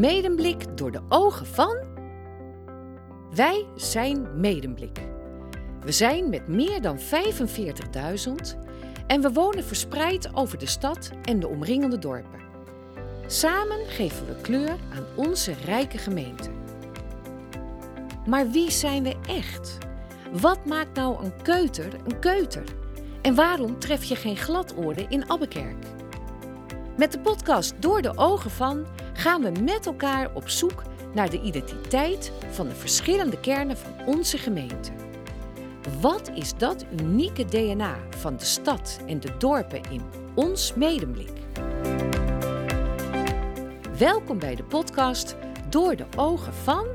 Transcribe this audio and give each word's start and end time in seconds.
Medemblik 0.00 0.78
door 0.78 0.90
de 0.90 1.00
ogen 1.08 1.46
van. 1.46 1.76
Wij 3.34 3.66
zijn 3.76 4.40
Medemblik. 4.40 4.98
We 5.80 5.92
zijn 5.92 6.28
met 6.28 6.48
meer 6.48 6.80
dan 6.80 6.98
45.000 6.98 7.04
en 9.06 9.20
we 9.20 9.32
wonen 9.32 9.64
verspreid 9.64 10.34
over 10.34 10.58
de 10.58 10.66
stad 10.66 11.10
en 11.22 11.40
de 11.40 11.48
omringende 11.48 11.98
dorpen. 11.98 12.40
Samen 13.26 13.86
geven 13.86 14.26
we 14.26 14.34
kleur 14.40 14.76
aan 14.94 15.04
onze 15.16 15.54
rijke 15.64 15.98
gemeente. 15.98 16.50
Maar 18.26 18.50
wie 18.50 18.70
zijn 18.70 19.02
we 19.02 19.16
echt? 19.26 19.78
Wat 20.32 20.64
maakt 20.64 20.96
nou 20.96 21.24
een 21.24 21.42
keuter 21.42 21.94
een 22.06 22.18
keuter? 22.18 22.64
En 23.22 23.34
waarom 23.34 23.78
tref 23.78 24.04
je 24.04 24.16
geen 24.16 24.36
gladoorden 24.36 25.10
in 25.10 25.30
Abbekerk? 25.30 25.86
Met 26.96 27.12
de 27.12 27.20
podcast 27.20 27.74
Door 27.82 28.02
de 28.02 28.16
Ogen 28.16 28.50
van 28.50 28.86
gaan 29.20 29.42
we 29.42 29.60
met 29.60 29.86
elkaar 29.86 30.30
op 30.34 30.48
zoek 30.48 30.82
naar 31.14 31.30
de 31.30 31.40
identiteit 31.40 32.32
van 32.50 32.68
de 32.68 32.74
verschillende 32.74 33.40
kernen 33.40 33.76
van 33.76 33.92
onze 34.06 34.38
gemeente. 34.38 34.92
Wat 36.00 36.30
is 36.34 36.54
dat 36.54 36.84
unieke 37.00 37.44
DNA 37.44 37.96
van 38.16 38.36
de 38.36 38.44
stad 38.44 39.00
en 39.06 39.20
de 39.20 39.36
dorpen 39.38 39.80
in 39.90 40.02
ons 40.34 40.74
medemblik? 40.74 41.32
Welkom 43.98 44.38
bij 44.38 44.54
de 44.54 44.64
podcast 44.64 45.36
Door 45.68 45.96
de 45.96 46.06
Ogen 46.16 46.54
van 46.54 46.86